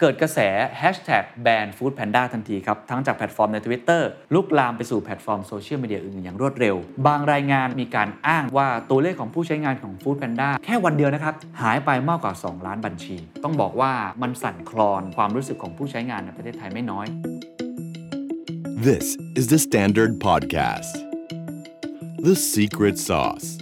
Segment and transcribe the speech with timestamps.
[0.00, 0.38] เกิดกระแส
[0.80, 4.02] Hashtag แบน foodpanda ทันทีครับ ทั้งจากแพลตฟอร์มใน Twitter
[4.34, 13.92] ลุกลามไปสู่แพลตฟอร์มโซเชียลมีเดียอื่นอย่างรวดเร็ว บางรายงานมีการอ้างว่าตัวเลขของผู้ใช้งานของ foodpanda แค่วันเดียวนะครับ หายไปมากกว่า 2 ล้านบัญชี ต้องบอกว่า
[14.22, 17.06] มันสั่นคลอนความรู้สึกของผู้ใช้งานในประเทศไทยไม่น้อย
[18.88, 20.94] This is the Standard Podcast.
[22.28, 23.58] The Secret Sauce.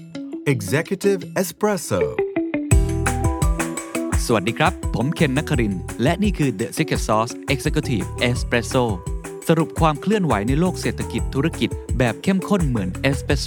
[0.46, 2.25] Executive Espresso
[4.28, 8.84] สวัสดีครับ ผมเคน นครินทร์ และนี่คือ The Secret Sauce Executive Espresso
[9.48, 13.44] สรุปความเคลื่อนไหวในโลกเศรษฐกิจธุรกิจแบบเข้มข้นเหมือนเอสเปรสโ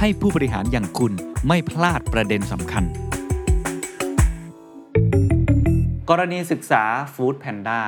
[0.00, 1.12] ให้ผู้บริหารอย่างคุณ
[1.48, 2.84] ไม่พลาดประเด็นสำคัญ
[6.10, 6.82] กรณีศึกษา
[7.14, 7.80] foodpanda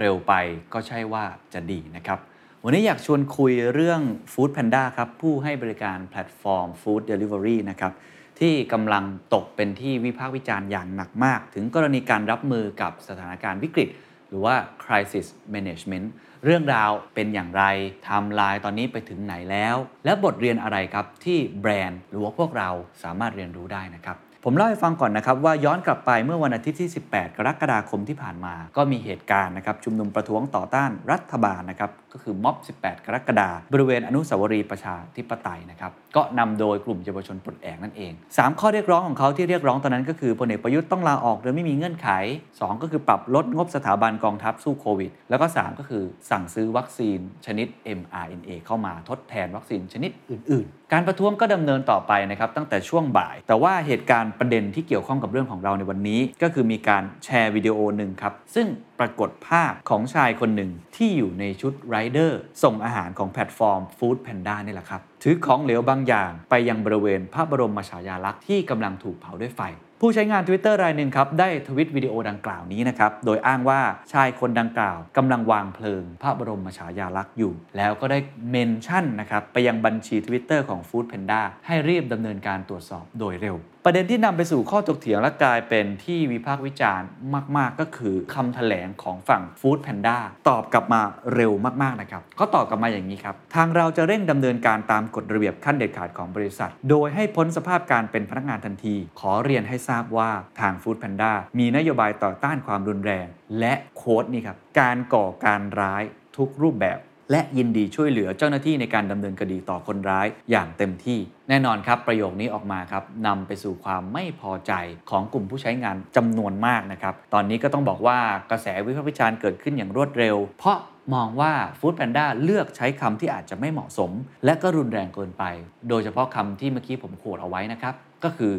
[0.00, 0.32] เร็วไป
[0.72, 1.24] ก็ใช่ว่า
[1.54, 2.18] จะดีนะครับ
[2.64, 4.00] วันนี้อยากชวนคุยเรื่อง
[4.32, 7.92] foodpanda ครับ ผู้ให้บริการแพลตฟอร์ม Food Delivery นะครับ
[8.40, 13.88] ที่กำลังตกเป็นที่วิพากษ์วิจารณ์อย่างหนักมาก ถึงกรณีการรับมือกับสถานการณ์วิกฤต
[14.28, 16.06] หรือว่า crisis management
[16.44, 17.64] เรื่องราวเป็นอย่างไร
[18.04, 22.70] ไทม์ไลน์ตอนนี้ไปถึงไหนแล้ว และบทเรียนอะไรครับที่แบรนด์หรือว่าพวกเรา
[23.02, 42.08] สามารถเรียนรู้ได้นะครับ ผมเล่าให้ฟังก่อนนะครับว่าย้อนกลับไปเมื่อวันอาทิตย์ที่ 18 กรกฎาคมที่ผ่านมา ก็มีเหตุการณ์นะครับชุมนุมประท้วงต่อต้านรัฐบาลนะครับก็คือม็อบ 18 กรกฎาคมบริเวณอนุสาวรีย์ประชาธิปไตยนะครับก็นำโดยกลุ่มเยาวชนปลดแอกนั่นเอง 3 ข้อเรียกร้องของเขาที่เรียกร้องตอนนั้นก็คือพลเอกประยุทธ์ต้องลาออกโดยไม่มีเงื่อนไข
[42.46, 47.66] 2 ก็คือปรับลดงบสถาบันกองทัพสู้โควิด แล้วก็ 3 ก็คือสั่งซื้อวัคซีนชนิด
[47.98, 58.66] mRNA เข้ามาทดแทนวัคซีนชนิดอื่น การประท้วงก็ดำเนินต่อไปนะครับตั้งแต่ช่วงบ่าย แต่ว่าเหตุการณ์ประเด็นที่เกี่ยวข้องกับเรื่องของเราในวันนี้ ก็คือมีการแชร์วิดีโอหนึ่งครับ ซึ่ง
[59.00, 69.60] ปรากฏภาพของชายคนหนึ่งที่อยู่ในชุดไรเดอร์ส่งอาหารของแพลตฟอร์ม foodpanda นี่แหละครับ ถือของเหลวบางอย่างไปยังบริเวณพระบรมฉายาลักษณ์ที่กำลังถูกเผาด้วยไฟ
[70.02, 73.80] ผู้ใช้งาน Twitter รายหนึ่งครับ ได้ทวิตวิดีโอดังกล่าวนี้นะครับ โดยอ้างว่า
[74.12, 78.18] ชายคนดังกล่าวกำลังวางเพลิง พระบรมฉายาลักษณ์อยู่ แล้วก็ได้
[78.50, 87.08] เมนชั่นนะครับ ไปยังบัญชี Twitter ของ Food Panda ให้รีบดำเนินการตรวจสอบโดยเร็วประเด็นที่นำไปสู่ข้อถกเถียงและกลายเป็นที่วิพากษ์วิจารณ์
[87.56, 90.18] มาก ๆ ก็คือคำแถลงของฝั่ง Food Panda
[90.48, 91.00] ตอบกลับมา
[91.34, 91.52] เร็ว
[91.82, 103.26] มาก ๆ นะครับเขาตอบกลับมาอย่างนี้ครับ ทางเราจะเร่งดำเนินการตามกฎระเบียบขั้นเด็ดขาดของบริษัท โดยให้พ้นสภาพการเป็นพนักงานทันที ขอเรียนให้ทราบว่าทาง Food Panda มีนโยบายต่อต้านความรุนแรง
[103.58, 106.02] และโค้ดนี่ครับการก่อการร้าย
[106.36, 106.98] ทุกรูปแบบ
[107.30, 111.18] และยินดีช่วยเหลือเจ้าหน้าที่ในการดำเนินคดีต่อคนร้ายอย่างเต็มที่
[111.48, 114.72] แน่นอนครับประโยคนี้ออกมาครับนำไปสู่ความไม่พอใจ
[115.10, 118.18] ของกลุ่มผู้ใช้งานจำนวนมากนะครับตอนนี้ก็ต้องบอกว่า
[118.50, 120.78] กระแสวิพากษ์วิจารณ์เกิดขึ้นอย่างรวดเร็ว เพราะ
[121.14, 124.10] มองว่า Food Panda เลือกใช้คำที่อาจจะไม่เหมาะสม
[124.44, 125.44] และก็รุนแรงเกินไป
[125.88, 128.52] โดยเฉพาะคำที่เมื่อกี้ผม quote เอาไว้นะครับ ก็คือ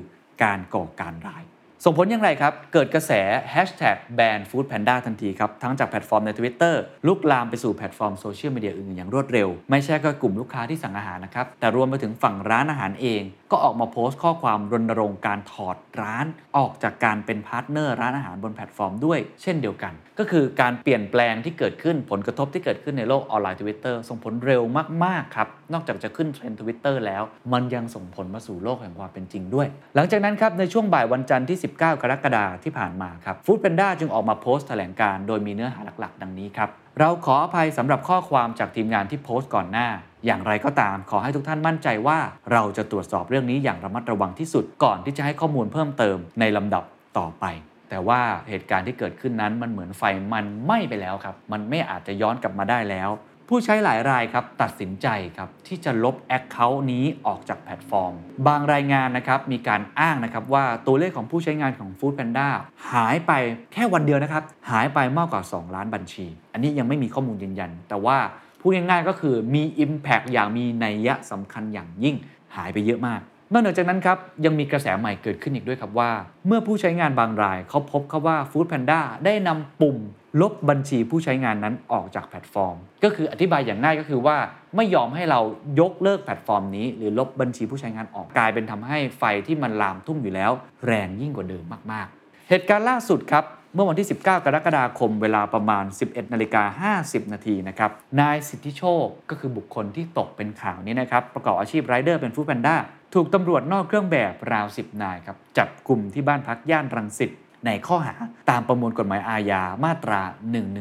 [0.44, 1.44] การก่อการร้าย
[1.86, 3.12] ส่งผลอย่างไรครับ เกิดกระแส
[3.54, 6.76] Hashtag แบน foodpanda ทันทีครับ ทั้งจากแพลตฟอร์มใน Twitter
[7.08, 16.26] ลุกลามไปสู่แพลตฟอร์มโซเชียลมีเดียอื่นอย่างรวดเร็ว ไม่ใช่แค่กลุ่มลูกค้าที่สั่งอาหารนะครับ แต่รวมไปถึงฝั่งร้านอาหารเอง ก็ออกมาโพสต์ข้อความรณรงค์การถอดร้าน
[16.58, 24.62] ออกจากการเป็น partner ร้านอาหารบนแพลตฟอร์มด้วย เช่นเดียวกัน ก็คือการเปลี่ยนแปลงที่เกิดขึ้นผลกระทบที่เกิดขึ้นในโลกออนไลน์ทวิตเตอร์ส่งผลเร็ว
[25.06, 27.24] มากๆครับ นอกจากจะขึ้นเทรนด์ทวิตเตอร์แล้ว
[27.54, 39.88] มันยังส่งผลมาสู่โลกแห่งความเป็นจริงด้วย หลังจากนั้นครับในช่วงบ่ายวันจันทร์ที่ 19 กรกฎาคมที่ผ่านมาครับ Food Panda จึงออกมาโพสต์แถลงการณ์โดยมีเนื้อหาหลักๆ ดังนี้ครับเราขออภัยสำหรับข้อความจากทีมงานที่โพสต์ก่อนหน้า
[40.26, 42.18] อย่างไรก็ตามขอให้ทุกท่านมั่นใจว่า
[42.52, 46.84] เราจะตรวจสอบเรื่องนี้อย่างระมัดระวังที่สุดก่อนที่จะให้ข้อมูลเพิ่มเติมในลำดับ
[47.18, 47.46] ต่อไป
[47.90, 50.04] แต่ว่าเหตุการณ์ที่เกิดขึ้นนั้นมันเหมือนไฟ
[50.34, 53.12] มันไหม้ไปแล้วครับ มันไม่อาจจะย้อนกลับมาได้แล้ว
[53.52, 55.08] ผู้ใช้หลายรายครับตัดสินใจ
[55.38, 58.14] ครับที่จะลบ account นี้ออกจากแพลตฟอร์ม
[58.48, 62.50] บางรายงานนะครับมีการอ้างนะครับว่าตัวเลขของผู้ใช้งานของ Food Panda
[62.92, 63.32] หายไป
[63.74, 68.18] แค่วันเดียวนะครับหายไปมากกว่า 2 ล้านบัญชี อันนี้ยังไม่มีข้อมูลยืนยัน แต่ว่า
[68.60, 72.16] พูดง่ายๆก็คือมี Impact อย่างมีนัยยะสำคัญอย่างยิ่ง
[72.56, 73.22] หายไปเยอะมาก
[73.52, 76.12] นอกจากนั้นครับยังมีกระแสใหม่เกิดขึ้นอีกด้วยครับว่า
[76.48, 79.98] เมื่อผู้ใช้งานบางรายเขาพบครับว่า Food Panda ได้นำปุ่ม
[80.42, 84.38] ลบบัญชีผู้ใช้งานนั้นออกจากแพลตฟอร์ม ก็คืออธิบายอย่างง่ายก็คือว่า
[84.76, 85.40] ไม่ยอมให้เรา
[85.80, 90.52] ยกเลิกแพลตฟอร์มนี้ หรือลบบัญชีผู้ใช้งานออกกลายเป็นทำให้ไฟที่มันลามทุ่งอยู่แล้ว
[90.86, 93.44] แรงยิ่งกว่าเดิมมากๆ เหตุการณ์ล่าสุดครับ
[93.74, 102.76] เมื่อวันที่ 19 กรกฎาคมเวลาประมาณ 11นาฬิกา50 นาทีนะครับนายสิทธิโชคก็คือบุคคลที่ตกเป็นข่าวนี้นะครับประกอบอาชีพไรเดอร์เป็น Food Panda
[103.14, 107.32] ถูกตำรวจนอกเครื่องแบบราว 10 นายครับจับกลุ่มที่บ้านพักย่านรังสิต
[107.66, 108.16] ในข้อหา
[108.50, 110.22] ตามประมวลกฎหมายอาญามาตรา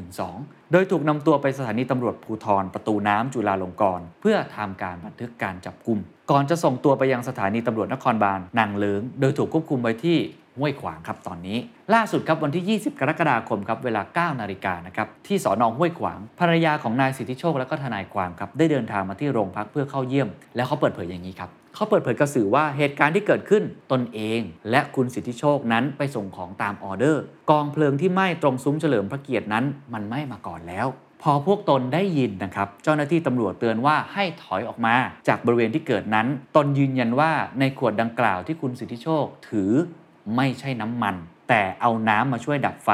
[0.07, 5.99] 112 โดยถูกนำตัวไปสถานีตำรวจภูธรประตูน้ำจุฬาลงกรณ์เพื่อทำการบันทึกการจับกลุ่ม
[6.31, 10.19] ก่อนจะส่งตัวไปยังสถานีตำรวจนครบาลนางเลิง โดยถูกควบคุมไว้ที่
[10.59, 11.59] ห้วยขวางครับตอนนี้
[11.95, 23.63] ล่าสุดครับวันที่ 20 กรกฎาคมครับเวลา 9 นาฬิกานะครับที่สอนองห้วยขวางภรรยาของนายสิทธิโชคและก็ทนายความครับได้เดินทางมาที่โรงพักเพื่อเข้าเยี่ยม แล้วเขาเปิดเผยอย่างนี้ครับเขาเปิดเผยกับสื่อว่าเหตุการณ์ที่เกิดขึ้น
[23.93, 24.41] ตนเอง
[24.71, 30.89] และคุณสิทธิโชคนั้นไปส่งของตามออเดอร์ กองเพลิงที่ไหม้ตรงซุ้มเฉลิมพระเกียรตินั้น มันไหม้มาก่อนแล้ว
[31.23, 34.95] พอพวกตนได้ยินนะครับ เจ้าหน้าที่ตำรวจเตือนว่าให้ถอยออกมา
[35.29, 36.27] จากบริเวณที่เกิดนั้น
[36.57, 39.73] ตนยืนยันว่าในขวดดังกล่าวที่คุณสิทธิโชค ถือ
[40.37, 41.15] ไม่ใช่น้ำมัน
[41.49, 42.91] แต่เอาน้ำมาช่วยดับไฟ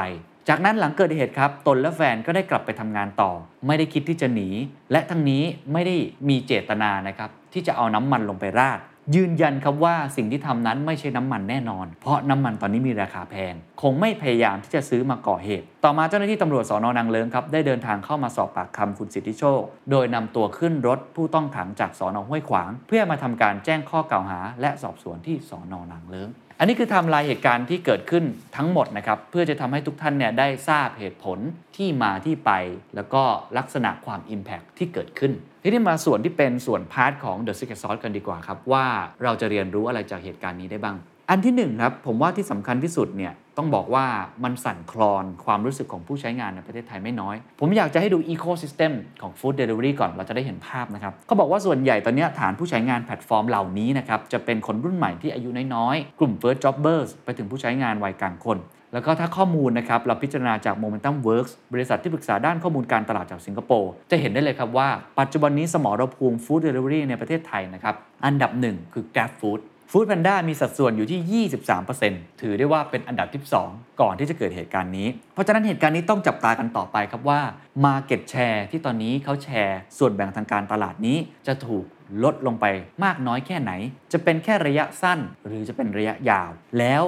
[0.49, 3.31] จากนั้นหลังเกิดเหตุครับ ตนและแฟนก็ได้กลับไปทำงานต่อ
[3.67, 4.49] ไม่ได้คิดที่จะหนี
[4.93, 5.43] และทั้งนี้
[5.73, 5.97] ไม่ได้
[6.29, 8.81] มีเจตนานะครับที่จะเอาน้ำมันลงไปราด
[9.15, 26.29] ยืนยันครับว่าสิ่งที่ทำนั้นไม่ใช่น้ำมันแน่นอน เพราะน้ำมันตอนนี้มีราคาแพง คงไม่พยายามที่จะซื้อมาก่อเหตุ ต่อมาเจ้าหน้าที่ตำรวจสอนอนางเลิงครับ ได้เดินทางเข้ามาสอบปากคำคุณสิทธิโชค โดยนำตัวขึ้นรถผู้ต้องขังจากสอนอห้วยขวาง เพื่อมาทำการแจ้งข้อกล่าวหา และสอบสวนที่สอนอนางเลิง
[26.59, 28.25] อันนี้คือทำลายเหตุการณ์ที่เกิดขึ้น
[28.57, 31.39] ทั้งหมดนะครับเพื่อจะทำให้ทุกท่านเนี่ยได้ทราบเหตุผล
[31.77, 32.51] ที่มาที่ไป
[32.97, 33.23] แล้วก็
[33.59, 38.87] ลักษณะความ Impact ที่เกิดขึ้นทีนี้มาส่วนที่เป็นส่วน part ของ The Secret Sauce กันดีกว่าครับว่า
[39.25, 40.97] เราจะเรียนรู้อะไรจากเหตุการณ์นี้ได้บ้าง
[41.31, 44.07] อันที่หนึ่งครับผมว่าที่สำคัญที่สุดเนี่ย ต้องบอกว่า
[44.45, 48.93] มันสั่นคลอนความรู้สึกของผู้ใช้งานในประเทศไทยไม่น้อย ผมอยากจะให้ดู Ecosystem
[49.23, 58.59] ของ Food Delivery ก่อนเราจะได้เห็นภาพนะครับเขาบอกว่าส่วนใหญ่ตอนนี้ฐานผู้ใช้งานแพลตฟอร์มเหล่านี้นะครับจะเป็นคนรุ่นใหม่ที่อายุน้อยๆ กลุ่ม First Jobbers ไปถึงผู้ใช้งานวัยกลางคน
[58.93, 64.89] แล้วก็ถ้าข้อมูลนะครับเราพิจารณาจาก Momentum Works บริษัทที่ปรึกษาด้านข้อมูลการตลาดจากสิงคโปร์จะเห็นได้เลยครับว่า
[65.21, 69.61] ปัจจุบันนี้สมรภูมิ Food Delivery ในประเทศไทยนะครับอันดับหนึ่งคือ Grab Food
[69.97, 71.47] ฟู้ดแพนด้ามีสัดส่วนอยู่ที่
[71.91, 77.41] 23%ถือได้ว่าเป็นอันดับที่ 2 ก่อนที่จะเกิดเหตุการณ์นี้ เพราะฉะนั้นเหตุการณ์นี้ต้องจับตากันต่อไปครับว่า
[77.85, 81.85] Market Share ที่ตอนนี้เขาแชร์ส่วนแบ่งทางการตลาดนี้จะถูก
[82.25, 82.67] ลดลงไป
[83.05, 83.73] มากน้อยแค่ไหน
[84.13, 87.03] จะเป็นแค่ระยะสั้นหรือจะเป็นระยะยาว แล้ว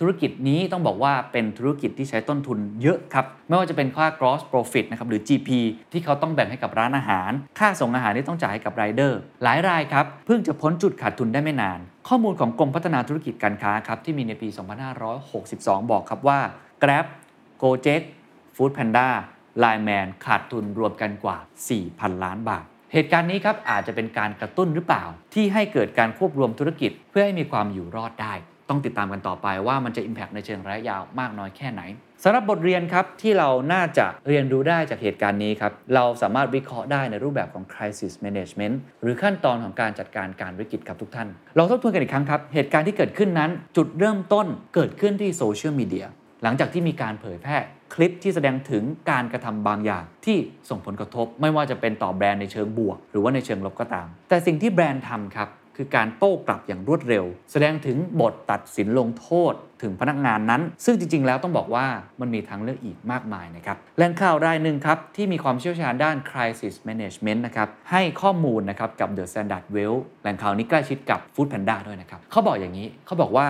[0.00, 5.48] ธุรกิจนี้ต้องบอกว่าเป็นธุรกิจที่ใช้ต้นทุนเยอะครับ ไม่ว่าจะเป็นค่า gross profit นะครับ หรือ GP
[5.92, 11.78] ที่เขาต้องแบ่งให้กับร้านอาหาร ค่าส่งอาหารที่ต้องจ่ายให้กับรายเดอร์ หลายรายครับ เพิ่งจะพ้นจุดขาดทุนได้ไม่นาน
[12.08, 14.48] ข้อมูลของกรมพัฒนาธุรกิจการค้าครับที่มีในปี
[15.20, 16.40] 2562 บอกครับว่า
[16.82, 17.06] Grab
[17.62, 18.02] Gojek
[18.56, 19.08] Food Panda
[19.62, 21.36] Line Man ขาดทุนรวมกันกว่า
[21.80, 25.04] 4,000 ล้านบาทเหตุการณ์นี้ครับอาจจะเป็นการกระตุ้นหรือเปล่า
[25.34, 28.34] ที่ให้เกิดการควบรวมธุรกิจเพื่อให้มีความอยู่รอดได้
[28.68, 31.82] ต้องติดตามกันต่อไปว่ามันจะ Impact ในเชิงระยะยาวมากน้อยแค่ไหน
[32.24, 46.06] สำหรับบทเรียนครับที่เราน่าจะเรียนรู้ได้จากเหตุการณ์นี้ครับ เราสามารถวิเคราะห์ได้ในรูปแบบของ crisis management หรือขั้นตอนของการจัดการการวิกฤตครับทุกท่าน เราทบทวนกันอีกครั้งครับ เหตุการณ์ที่เกิดขึ้นนั้น จุดเริ่มต้นเกิดขึ้นที่โซเชียลมีเดีย
[46.42, 47.56] หลังจากที่มีการเผยแพร่
[47.94, 50.38] คลิปที่แสดงถึงการกระทำบางอย่างที่
[50.70, 55.48] ส่งผลกระทบ ไม่ว่าจะเป็นต่อแบรนด์ในเชิงบวก หรือว่าในเชิงลบก็ตาม แต่สิ่งที่แบรนด์ทำครับ
[55.80, 61.86] คือการโต้กลับอย่างรวดเร็ว แสดงถึงบทตัดสินลงโทษถึงพนักงานนั้น ซึ่งจริง ๆ แล้วต้องบอกว่า
[62.20, 73.46] มันมีทางเลือกอีกมากมายนะครับแหล่งข่าวรายหนึ่งครับ ที่มีความเชี่ยวชาญด้าน crisis management นะครับให้ข้อมูลนะครับกับ The Standard Well แหล่งข่าวนี้ใกล้ชิดกับ Food Panda ด้วยนะครับเขาบอกอย่างนี้เขาบอกว่า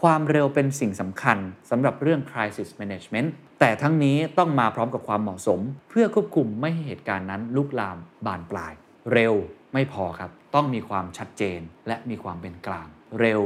[0.00, 1.38] ความเร็วเป็นสิ่งสำคัญ
[1.70, 3.28] สำหรับเรื่อง crisis management
[3.60, 7.96] แต่ทั้งนี้ต้องมาพร้อมกับความเหมาะสม เพื่อควบคุมไม่ให้เหตุการณ์นั้นลุกลาม
[8.26, 8.72] บานปลาย
[9.12, 9.34] เร็ว
[9.74, 12.88] ไม่พอครับ ต้องมีความชัดเจนและมีความเป็นกลาง
[13.20, 13.42] เร็ว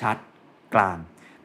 [0.00, 0.16] ชัด
[0.74, 0.98] กลาง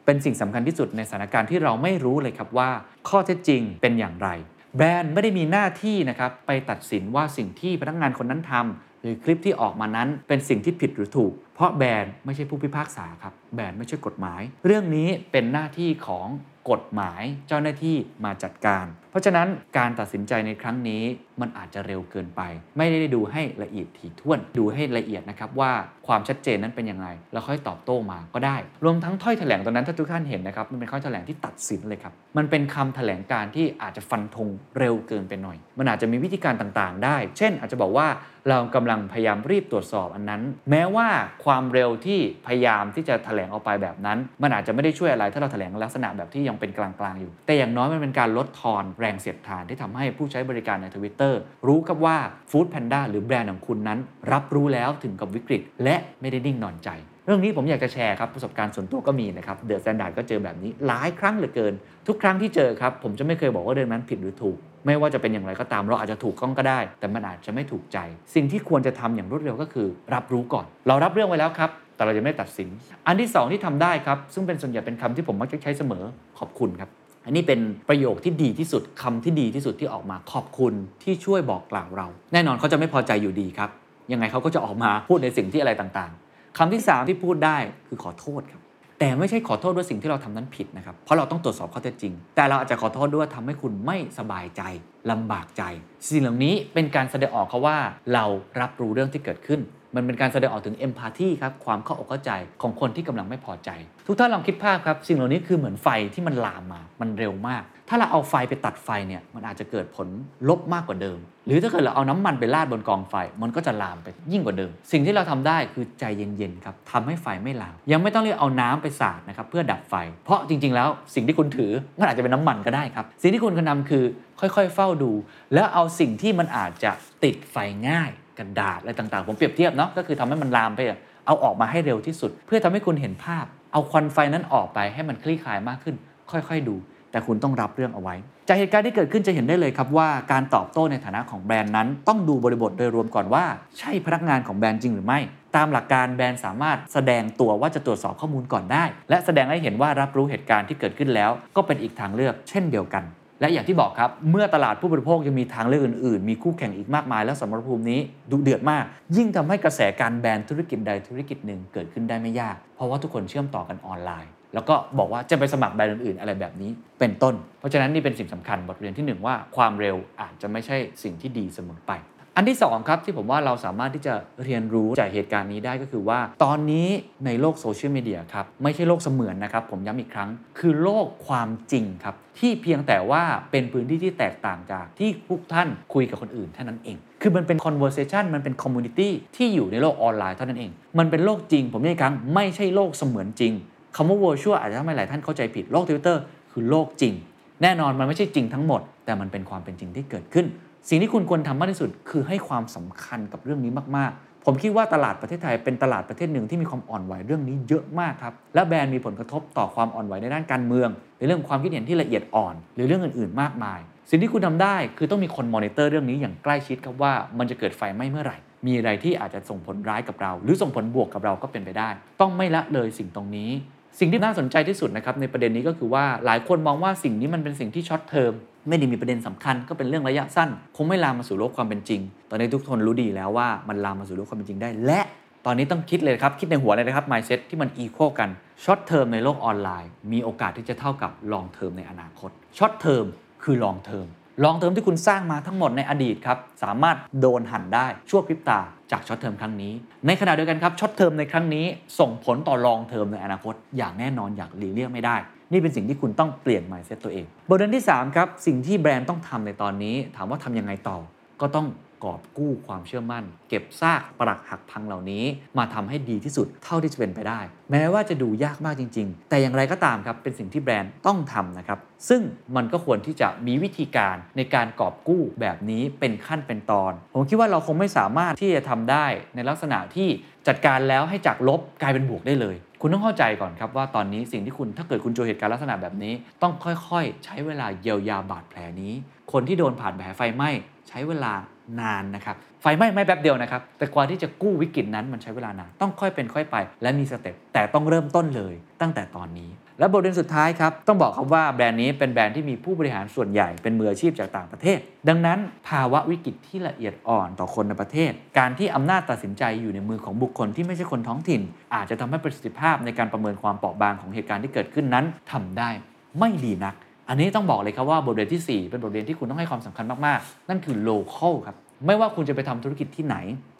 [0.04, 2.70] เป็นสิ่งสำคัญที่สุดในสถานการณ์ที่เราไม่รู้เลยครับว่า
[3.08, 4.28] ข้อเท็จจริงเป็นอย่างไร
[4.76, 16.26] แบรนด์ไม่ได้มีหน้าที่นะครับไปตัดสินว่าสิ่งที่พนักงานคนนั้นทำหรือคลิปที่ออกมานั้นเป็นสิ่งที่ผิดหรือถูก เพราะแบรนด์ไม่ใช่ผู้พิพากษาครับแบรนด์ไม่ใช่กฎหมาย เรื่องนี้เป็นหน้าที่ของ
[16.70, 19.48] กฎหมายเจ้าหน้าที่มาจัดการ เพราะฉะนั้น
[19.78, 21.02] การตัดสินใจในครั้งนี้
[21.40, 22.42] มันอาจจะเร็วเกินไป
[22.78, 25.72] ไม่ได้ดูให้ละเอียดถี่ถ้วนดูให้ละเอียดนะครับว่า
[26.06, 34.48] ความชัดเจนนั้นเป็นยังไงแล้วค่อยตอบโต้มาก็ได้ รวมทั้งถ้อยแถลงตอนนั้นถ้าทุกท่านเห็นนะครับมันเป็นข้อแถลงที่ตัดสินเลยครับมันเป็นคำแถลงการที่อาจจะฟันธง
[34.78, 38.06] เร็วเกินไปหน่อย มันอาจจะมีวิธีการต่างๆ ได้ เช่น อาจจะบอกว่า
[38.48, 41.08] เรากำลังพยายามรีบตรวจสอบอันนั้น แม้ว่า
[41.44, 52.16] ความเร็วที่พยายามที่จะแถลงออกไปแบบนั้น มันอาจจะไม่ได้ช่วยอะไร ถ้าเราแถลงลักษณะแบบที่ยังเป็นกลางๆอยู่ แต่อย่างน้อยมันเป็นการลดทอนแรงเสียดทานที่ทำให้ผู้ใช้บริการในทวิตเตอร์รู้ครับว่า
[52.50, 53.98] Food Panda หรือแบรนด์ของคุณนั้น
[54.32, 56.90] รับรู้แล้วถึงกับวิกฤต และไม่ได้นิ่งนอนใจ
[57.26, 61.74] เรื่องนี้ผมอยากจะแชร์ครับ ประสบการณ์ส่วนตัวก็มีนะครับเดอะแซนด์ดก็เจอแบบนี้หลายครั้งเหลือเกิน
[62.06, 64.56] ทุกครั้งที่เจอครับ ผมจะไม่เคยบอกว่าเรื่องนั้นผิดหรือถูก
[64.88, 67.98] ไม่ว่าจะเป็นอย่างไรก็ตามเราอาจจะถูกต้องก็ได้ แต่มันอาจจะไม่ถูกใจ
[68.34, 72.68] สิ่งที่ควรจะทำอย่างรวดเร็วก็คือ รับรู้ก่อน เรารับเรื่องไว้แล้วครับ แต่เราจะไม่ตัดสิน
[73.06, 76.04] อันที่ 2 ที่ทำได้ครับ ซึ่งเป็นส่วนใหญ่เป็นคำที่ผมมักจะใช้เสมอ
[76.38, 76.90] ขอบคุณครับ
[77.26, 83.70] อันนี้เป็นประโยคที่ดีที่สุดคำที่ดีที่สุดที่ออกมาขอบคุณที่ช่วยบอกกล่าวเรา แน่นอนเขาจะไม่พอใจอยู่ดีครับ
[84.12, 88.60] ยังไงเขาก็จะออกมาพูดในสิ่งที่อะไรต่างๆคำที่ 3 ที่พูดได้คือขอโทษครับ
[88.98, 94.62] แต่ไม่ใช่ขอโทษด้วยสิ่งที่เราทำนั้นผิดนะครับ เพราะเราต้องตรวจสอบข้อเท็จจริง แต่เราอาจจะขอโทษด้วยทำให้คุณไม่สบายใจ
[95.10, 95.62] ลำบากใจ
[96.08, 97.78] สิ่งเหล่านี้เป็นการแสดงออกเขาว่า
[98.14, 98.24] เรา
[98.60, 99.60] รับรู้เรื่องที่เกิดขึ้น
[99.94, 102.30] มันเป็นการแสดงออกถึงเอมพัตตีครับความเข้าอกเข้าใจ
[102.62, 103.70] ของคนที่กำลังไม่พอใจ
[104.06, 110.08] ทุกท่านลองคิดภาพครับ สิ่งเหล่านี้คือเหมือนไฟที่มันลามมา มันเร็วมาก ถ้าเราเอาไฟไปตัดไฟเนี่ยมันอาจจะเกิดผล
[110.48, 124.04] ลบมากกว่าเดิม หรือถ้าเกิดเราเอาน้ำมันไปราดบนกองไฟ มันก็จะลามไปยิ่งกว่าเดิม สิ่งที่เราทำได้คือใจเย็นๆครับทำให้ไฟไม่ลาม ยังไม่ต้องเรียกเอาน้ำไปสาดนะครับเพื่อดับไฟ เพราะจริงๆ แล้วสิ่งที่คุณถือมันอาจจะเป็นน้ำมันก็ได้ครับ สิ่งที่คุณควรทำคือ
[124.40, 125.12] ค่อยๆ เฝ้าดู
[125.54, 126.90] แล้วเอาสิ่งที่มันอาจจะ
[127.24, 127.56] ติดไฟ
[127.88, 130.80] ง่ายกระดาษอะไรต่างๆ ผมเปรียบเทียบเนาะก็คือทำให้มันลามไป
[131.26, 135.96] เอาออกมาให้เร็วที่สุด เพื่อทำให้คุณเห็นภาพ เอาควันไฟนั้นออกไปให้มันคลี่คลายมากขึ้น
[136.30, 136.76] ค่อยๆดู
[137.10, 138.14] แต่คุณต้องรับเรื่องเอาไว้
[138.48, 143.44] จากเหตุการณ์ที่เกิดขึ้นจะเห็นได้เลยครับว่าการตอบโต้ในฐานะของแบรนด์นั้น ต้องดูบริบทโดยรวมก่อนว่า
[143.78, 145.20] ใช่พนักงานของแบรนด์จริงหรือไม่
[145.56, 153.04] ตามหลักการแบรนด์สามารถแสดงตัวว่าจะตรวจสอบข้อมูลก่อนได้ และแสดงให้เห็นว่ารับรู้เหตุการณ์ที่เกิดขึ้นแล้ว ก็เป็นอีกทางเลือกเช่นเดียวกัน
[153.40, 158.00] และอย่างที่บอกครับ เมื่อตลาดผู้บริโภคยังมีทางเลือกอื่นๆ มีคู่แข่งอีกมากมาย และสมรภูมินี้
[158.30, 158.84] ดุเดือดมาก
[159.16, 171.92] ยิ่งทำให้กระแสการแบนธุรกิจใดธุรกิจหนึ่งเกิดขึ้นได้ไม่ยาก เพราะว่าทุกคนเชื่อมต่อกันออนไลน์ แล้วก็บอกว่าจะไปสมัครแบรนด์อื่นๆ อะไรแบบนี้เป็นต้น เพราะฉะนั้นนี่เป็นสิ่งสำคัญบทเรียนที่หนึ่งว่าความเร็วอาจจะไม่ใช่สิ่งที่ดีเสมอไป
[172.36, 174.14] อันที่2ครับที่ผมว่าเราสามารถที่จะ
[174.44, 176.88] เรียนรู้จากเหตุการณ์นี้ได้ก็คือว่า ตอนนี้
[177.26, 193.54] ในโลกโซเชียลมีเดียครับไม่ใช่โลกเสมือนนะครับ ผมย้ำอีกครั้ง คือโลกความจริงครับ ที่เพียงแต่ว่าเป็นพื้นที่ที่แตกต่างจากที่พวกท่านคุยกับคนอื่นเท่านั้นเองคือมันเป็น conversation มันเป็น community ที่อยู่ในโลกออนไลน์เท่านั้นเอง มันเป็นโลกจริง ผมย้ำอีกครั้งไม่ใช่โลกเสมือนจริง
[193.96, 196.16] คำว่า virtual อาจจะทำให้หลายท่านเข้าใจผิดโลก Twitter
[196.52, 197.14] คือโลกจริง
[197.62, 200.46] แน่นอนมันไม่ใช่จริงทั้งหมด แต่มันเป็นความเป็นจริงที่เกิดขึ้น
[200.88, 213.80] สิ่งที่คุณควรทำมากที่สุด คือให้ความสำคัญกับเรื่องนี้มากๆ ผมคิดว่าตลาดประเทศไทยเป็นตลาดประเทศหนึ่งที่มีความอ่อนไหวเรื่องนี้เยอะมากครับและแบรนด์มีผลกระทบต่อความอ่อนไหวในด้านการเมืองในเรื่องความคิดเห็นที่ละเอียดอ่อน หรือเรื่องอื่นๆ มากมาย
[214.10, 221.88] สิ่งที่คุณทำได้คือต้องมีคนมอนิเตอร์เรื่องนี้อย่างใกล้ชิดครับว่ามันจะเกิดไฟไหม้เมื่อไหร่มีอะไรที่อาจจะส่งผลร้ายกับเรา หรือส่งผลบวกกับเราก็เป็นไปได้
[222.20, 223.50] ต้องไม่ละเลยสิ่งตรงนี้
[224.00, 228.32] สิ่งที่น่าสนใจที่สุดนะครับในประเด็นนี้ก็คือว่าหลายคนมองว่าสิ่งนี้มันเป็นสิ่งที่ short term
[228.68, 232.00] ไม่ได้มีประเด็นสำคัญก็เป็นเรื่องระยะสั้น คงไม่ลามมาสู่โลกความเป็นจริง
[232.30, 235.00] ตอนนี้ทุกคนรู้ดีแล้วว่ามันลามมาสู่โลกความเป็นจริงได้ และ
[235.46, 238.30] ตอนนี้ต้องคิดเลยครับ คิดในหัวเลยนะครับ mindset ที่มัน equal กัน
[238.64, 243.04] short term ในโลกออนไลน์ มีโอกาสที่จะเท่ากับ long term ในอนาคต short term
[243.42, 244.06] คือ long term
[244.44, 249.72] long term ที่คุณสร้างมาทั้งหมดในอดีตครับ สามารถโดนหั่นได้ชั่วพริบตาจาก short term ครั้งนี้
[250.06, 251.64] ในขณะเดียวกันครับ short term ในครั้งนี้
[251.98, 255.16] ส่งผลต่อ long term ในอนาคต อย่างแน่นอนอย่างหลีกเลี่ยงไม่ได้
[255.52, 260.98] นี่เป็นสิ่งที่คุณต้องเปลี่ยน mindset ตัวเองบทเรียนที่3ครับสิ่งที่แบรนด์ต้องทำในตอนนี้ ถามว่าทำยังไงต่อ
[261.40, 261.66] ก็ต้อง
[262.04, 265.24] กอบกู้ความเชื่อมั่น เก็บซากปรักหักพังเหล่านี้
[265.58, 267.40] มาทำให้ดีที่สุดเท่าที่จะเป็นไปได้
[267.70, 271.78] แม้ว่าจะดูยากมากจริง ๆ แต่อย่างไรก็ตามครับเป็นสิ่งที่แบรนด์ต้องทำนะครับ
[272.08, 272.22] ซึ่ง
[272.56, 280.08] มันก็ควรที่จะมีวิธีการในการกอบกู้แบบนี้เป็นขั้นเป็นตอน ผมคิดว่าเราคงไม่สามารถที่จะทำได้ในลักษณะที่
[280.48, 288.92] จัดการแล้วให้จากลบกลายเป็นบวกได้เลยคุณต้องเข้าใจก่อนครับว่าตอนนี้สิ่งที่คุณถ้าเกิดคุณเจอเหตุการณ์ลักษณะแบบนี้ ต้องค่อยๆ ใช้เวลาเยียวยาบาดแผลนี้
[289.32, 290.50] คนที่โดนผ่านแผลไฟไหม้
[290.88, 291.32] ใช้เวลา
[291.80, 311.42] นานนะครับ ไฟไหม้ไม่แป๊บเดียวนะครับ แต่กว่าที่จะกู้วิกฤตนั้นมันใช้เวลานาน ต้องค่อยเป็นค่อยไป และมีสเต็ป แต่ต้องเริ่มต้นเลยตั้งแต่ตอนนี้ และบทเรียนสุดท้ายครับ ต้องบอกครับว่าแบรนด์นี้เป็นแบรนด์ที่มีผู้บริหารส่วนใหญ่เป็นมืออาชีพจากต่างประเทศ ดังนั้นภาวะวิกฤตที่ละเอียดอ่อนต่อคนในประเทศ การที่อำนาจตัดสินใจอยู่ในมือของบุคคลที่ไม่ใช่คนท้องถิ่น
[311.74, 315.70] อาจจะทำให้ประสิทธิภาพในการประเมินความเปราะบางของเหตุการณ์ที่เกิดขึ้นนั้นทำได้
[316.18, 316.74] ไม่ดีนัก
[317.08, 323.16] อันนี้ต้องบอกเลยครับว่าบทเรียนที่ 4 เป็นบทเรียนที่คุณต้องให้ความสำคัญมากๆ นั่นคือ local ครับ ไม่ว่าคุณจะไปทำธุรกิจที่ไหน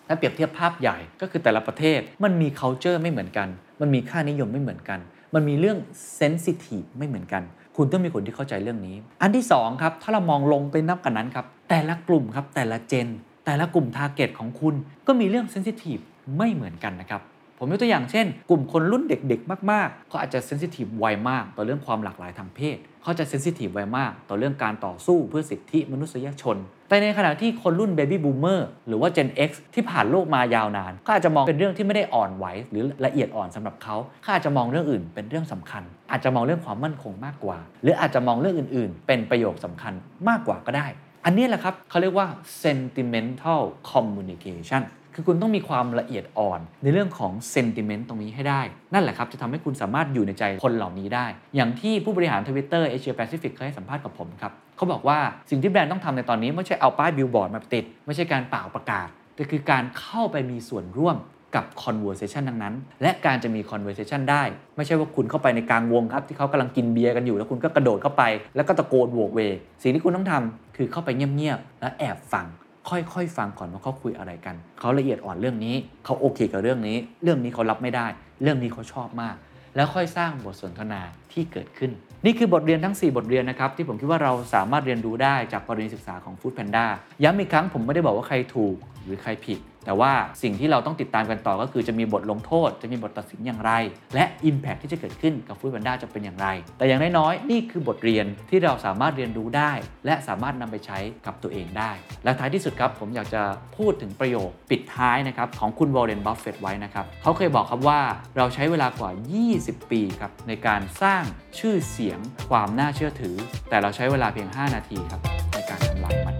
[0.06, 3.48] และเปรียบเทียบภาพใหญ่ก็คือแต่ละประเทศมันมี culture ไม่เหมือนกัน
[3.80, 4.98] มันมีค่านิยมไม่เหมือนกัน
[5.34, 5.78] มันมีเรื่อง
[6.18, 7.42] sensitive ไม่เหมือนกัน
[7.76, 13.08] คุณต้องมีคนที่เข้าใจเรื่องนี้ อันที่2ครับถ้าเรามองลงไปลึกกว่านั้นครับแต่ละกลุ่มครับแต่ละ Gen
[13.46, 14.74] แต่ละกลุ่ม target ของคุณ
[15.06, 16.02] ก็มีเรื่อง sensitive
[16.38, 17.22] ไม่เหมือนกันนะครับ
[17.58, 26.56] ผมยกตัวอย่างเช่น กลุ่มคนรุ่นเด็กๆ มากๆ เขาอาจจะ sensitive ไวมาก ต่อเรื่องความหลากหลายทางเพศ เขาจะ sensitive ไวมาก ต่อเรื่องการต่อสู้เพื่อสิทธิมนุษยชน
[26.88, 39.92] แต่ในขณะที่คนรุ่น Baby Boomer หรือว่า Gen X ที่ผ่านโลกมายาวนาน ก็อาจจะมองเป็นเรื่องที่ไม่ได้อ่อนไหวหรือละเอียดอ่อนสำหรับเขาเขาอาจจะมองเรื่องอื่นเป็นเรื่องสำคัญ อาจจะมองเรื่องความมั่นคงมากกว่า หรืออาจจะมองเรื่องอื่น ๆ เป็นประเด็นสำคัญ
[40.28, 40.86] มากกว่าก็ได้
[41.24, 42.26] อันนี้แหละครับเขาเรียกว่า
[42.62, 44.82] sentimental communication
[45.18, 48.60] คือคุณต้องมีความละเอียดอ่อน ในเรื่องของ sentiment ตรงนี้ให้ได้
[48.94, 55.18] นั่นแหละครับ จะทำให้คุณสามารถอยู่ในใจคนเหล่านี้ได้ อย่างที่ผู้บริหารทวิตเตอร์เอเชียแปซิฟิกเคยให้สัมภาษณ์กับผมครับเขาบอกว่า
[55.50, 61.16] สิ่งที่แบรนด์ต้องทำในตอนนี้ไม่ใช่เอาป้ายบิลบอร์ดมาติด ไม่ใช่การป่าวประกาศ แต่คือการเข้าไปมีส่วนร่วม
[61.56, 64.42] กับ conversation ทั้งนั้น และการจะมี conversation ได้
[64.76, 68.22] ไม่ใช่ว่าคุณเข้าไปในกลางวงครับ ที่เขากำลังกินเบียร์กันอยู่ แล้วคุณก็กระโดดเข้าไป
[68.56, 69.40] แล้วก็ตะโกนโวกเว
[69.82, 72.46] สิ่งที่คุณต้องทำคือเข้าไปเงียบๆ และแอบฟัง
[72.88, 78.06] ค่อยๆฟังก่อนว่าเขาคุยอะไรกัน เขาละเอียดอ่อนเรื่องนี้ เขาโอเคกับเรื่องนี้ เรื่องนี้เขารับไม่ได้
[78.42, 79.36] เรื่องนี้เขาชอบมาก
[79.76, 81.00] แล้วค่อยสร้างบทสนทนา
[81.32, 81.90] ที่เกิดขึ้น
[82.24, 86.86] นี่คือบทเรียนทั้ง 4 บทเรียนนะครับ ที่ผมคิดว่าเราสามารถเรียนรู้ได้จากกรณีศึกษาของ Food Panda
[87.24, 93.72] ย้ำอีกครั้งผมไม่ได้บอกว่าใครถูกหรือใครผิด แต่ว่าสิ่งที่เราต้องติดตามกันต่อก็คือจะมีบทลงโทษ จะมีบทตัดสินอย่างไร
[94.14, 99.72] และ Impact ที่จะเกิดขึ้นกับ Food Panda จะเป็นอย่างไร แต่อย่างน้อยๆนี่คือบทเรียนที่เราสามารถเรียนรู้ได้
[100.06, 101.90] และสามารถนำไปใช้กับตัวเองได้
[102.24, 103.42] และท้ายที่สุดครับผมอยากจะ
[103.76, 108.00] พูดถึงประโยคปิดท้ายนะครับของคุณวอร์เรนบัฟเฟตไว้นะครับเขาเคยบอกครับว่า
[108.36, 109.10] เราใช้เวลากว่า
[109.50, 111.22] 20 ปีครับในการสร้าง
[111.58, 112.18] ชื่อเสียง
[112.50, 113.36] ความน่าเชื่อถือ
[113.68, 115.20] แต่เราใช้เวลาเพียง 5 นาทีครับ
[115.54, 116.37] ในการทำลายมัน